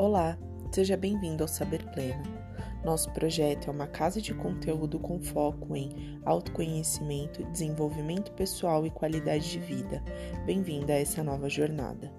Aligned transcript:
Olá, 0.00 0.38
seja 0.72 0.96
bem-vindo 0.96 1.44
ao 1.44 1.48
Saber 1.48 1.84
Pleno. 1.92 2.22
Nosso 2.82 3.12
projeto 3.12 3.68
é 3.68 3.70
uma 3.70 3.86
casa 3.86 4.18
de 4.18 4.32
conteúdo 4.32 4.98
com 4.98 5.20
foco 5.20 5.76
em 5.76 6.18
autoconhecimento, 6.24 7.44
desenvolvimento 7.52 8.32
pessoal 8.32 8.86
e 8.86 8.90
qualidade 8.90 9.50
de 9.50 9.58
vida. 9.58 10.02
Bem-vinda 10.46 10.94
a 10.94 10.96
essa 10.98 11.22
nova 11.22 11.50
jornada. 11.50 12.10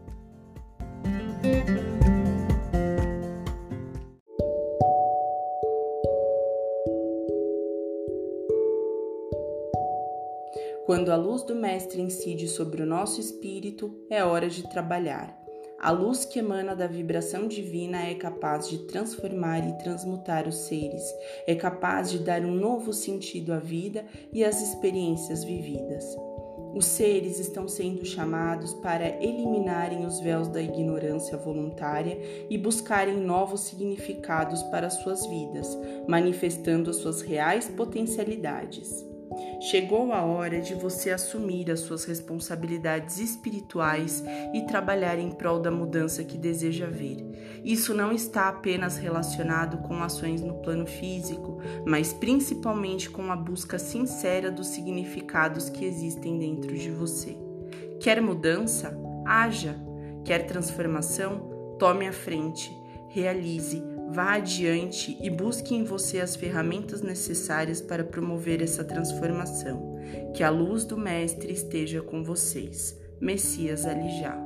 Quando 10.86 11.12
a 11.12 11.16
luz 11.16 11.42
do 11.42 11.56
Mestre 11.56 12.00
incide 12.00 12.48
sobre 12.48 12.84
o 12.84 12.86
nosso 12.86 13.20
espírito, 13.20 14.06
é 14.08 14.24
hora 14.24 14.48
de 14.48 14.70
trabalhar. 14.70 15.41
A 15.84 15.90
luz 15.90 16.26
que 16.26 16.38
emana 16.38 16.76
da 16.76 16.86
vibração 16.86 17.48
divina 17.48 18.06
é 18.06 18.14
capaz 18.14 18.70
de 18.70 18.78
transformar 18.86 19.68
e 19.68 19.80
transmutar 19.80 20.48
os 20.48 20.56
seres, 20.56 21.02
é 21.48 21.56
capaz 21.56 22.12
de 22.12 22.20
dar 22.20 22.42
um 22.46 22.54
novo 22.54 22.94
sentido 22.94 23.52
à 23.52 23.58
vida 23.58 24.06
e 24.32 24.44
às 24.44 24.62
experiências 24.62 25.44
vividas. 25.44 26.06
Os 26.76 26.86
seres 26.86 27.40
estão 27.40 27.68
sendo 27.68 28.06
chamados 28.06 28.76
para 28.76 29.08
eliminarem 29.24 30.06
os 30.06 30.20
véus 30.20 30.48
da 30.48 30.62
ignorância 30.62 31.36
voluntária 31.36 32.16
e 32.48 32.60
buscarem 32.60 33.18
novos 33.18 33.62
significados 33.62 34.62
para 34.62 34.88
suas 34.88 35.26
vidas, 35.26 35.76
manifestando 36.08 36.92
as 36.92 36.98
suas 36.98 37.24
reais 37.24 37.68
potencialidades. 37.68 39.11
Chegou 39.60 40.12
a 40.12 40.24
hora 40.24 40.60
de 40.60 40.74
você 40.74 41.12
assumir 41.12 41.70
as 41.72 41.82
suas 41.82 42.04
responsabilidades 42.06 43.20
espirituais 43.20 44.24
e 44.54 44.64
trabalhar 44.64 45.18
em 45.20 45.32
prol 45.32 45.60
da 45.60 45.72
mudança 45.72 46.24
que 46.24 46.38
deseja 46.38 46.88
ver. 46.88 47.62
Isso 47.64 47.94
não 47.94 48.12
está 48.12 48.50
apenas 48.50 48.98
relacionado 48.98 49.78
com 49.80 50.02
ações 50.02 50.42
no 50.42 50.56
plano 50.56 50.86
físico, 50.86 51.60
mas 51.86 52.12
principalmente 52.12 53.10
com 53.10 53.32
a 53.32 53.36
busca 53.36 53.78
sincera 53.78 54.52
dos 54.52 54.68
significados 54.68 55.70
que 55.70 55.86
existem 55.86 56.38
dentro 56.38 56.76
de 56.76 56.90
você. 56.90 57.38
Quer 58.00 58.22
mudança? 58.22 58.98
Haja. 59.26 59.76
Quer 60.26 60.46
transformação? 60.46 61.76
Tome 61.80 62.08
a 62.08 62.14
frente, 62.14 62.72
realize, 63.10 63.82
Vá 64.14 64.34
adiante 64.34 65.18
e 65.22 65.30
busque 65.30 65.74
em 65.74 65.86
você 65.86 66.20
as 66.20 66.36
ferramentas 66.36 67.02
necessárias 67.02 67.82
para 67.82 68.04
promover 68.04 68.62
essa 68.62 68.84
transformação. 68.84 69.96
Que 70.36 70.44
a 70.44 70.50
luz 70.50 70.84
do 70.84 70.98
Mestre 70.98 71.54
esteja 71.54 72.02
com 72.02 72.22
vocês. 72.22 73.00
Messias 73.22 73.86
Alijá. 73.86 74.38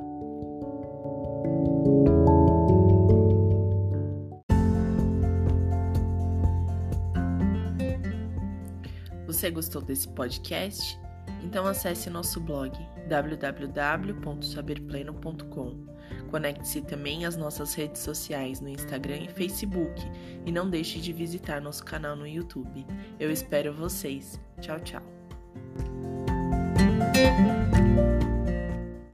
Você 9.26 9.50
gostou 9.50 9.82
desse 9.82 10.06
podcast? 10.06 10.96
Então 11.42 11.66
acesse 11.66 12.10
nosso 12.10 12.40
blog 12.40 12.76
www.saberpleno.com 13.08 15.96
Conecte-se 16.30 16.82
também 16.82 17.24
às 17.24 17.36
nossas 17.36 17.74
redes 17.74 18.02
sociais 18.02 18.60
no 18.60 18.68
Instagram 18.68 19.18
e 19.18 19.28
Facebook 19.28 20.00
e 20.44 20.52
não 20.52 20.68
deixe 20.68 21.00
de 21.00 21.12
visitar 21.12 21.60
nosso 21.60 21.84
canal 21.84 22.16
no 22.16 22.26
YouTube. 22.26 22.86
Eu 23.18 23.30
espero 23.30 23.72
vocês. 23.72 24.40
Tchau, 24.60 24.80
tchau. 24.80 25.15